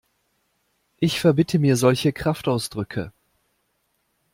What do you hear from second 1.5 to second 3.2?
mir solche Kraftausdrücke!